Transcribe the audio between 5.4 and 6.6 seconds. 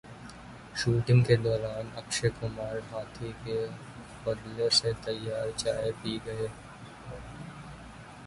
چائے پی گئے